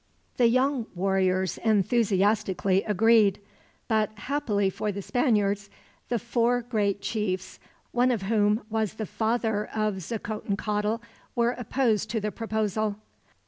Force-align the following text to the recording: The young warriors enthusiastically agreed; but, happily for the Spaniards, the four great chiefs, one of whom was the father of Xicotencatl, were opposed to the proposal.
The 0.37 0.47
young 0.47 0.87
warriors 0.95 1.59
enthusiastically 1.59 2.81
agreed; 2.85 3.39
but, 3.87 4.09
happily 4.17 4.71
for 4.71 4.91
the 4.91 5.03
Spaniards, 5.03 5.69
the 6.09 6.17
four 6.17 6.63
great 6.63 7.01
chiefs, 7.03 7.59
one 7.91 8.09
of 8.09 8.23
whom 8.23 8.63
was 8.67 8.95
the 8.95 9.05
father 9.05 9.69
of 9.75 9.97
Xicotencatl, 9.99 11.01
were 11.35 11.51
opposed 11.51 12.09
to 12.09 12.19
the 12.19 12.31
proposal. 12.31 12.95